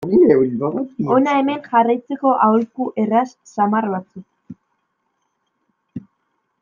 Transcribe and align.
Hona 1.15 1.35
hemen 1.41 1.59
jarraitzeko 1.67 2.31
aholku 2.47 2.87
erraz 3.03 3.27
samar 3.53 3.89
batzuk. 3.93 4.57